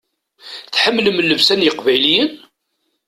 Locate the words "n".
1.55-1.65